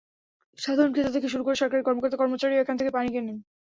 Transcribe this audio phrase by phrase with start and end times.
[0.59, 3.37] সাধারণ ক্রেতা থেকে শুরু করে সরকারি কর্মকর্তা-কর্মচারীরাও এখান থেকে পানি কেনেন।